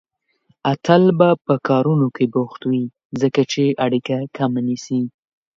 [0.73, 2.83] اتل به په کارونو کې بوخت وي،
[3.21, 4.99] ځکه چې اړيکه کمه نيسي.